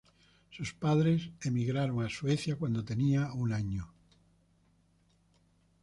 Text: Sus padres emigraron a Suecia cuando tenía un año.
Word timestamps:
Sus 0.49 0.73
padres 0.73 1.29
emigraron 1.43 2.03
a 2.03 2.09
Suecia 2.09 2.55
cuando 2.55 2.83
tenía 2.83 3.31
un 3.33 3.53
año. 3.53 3.91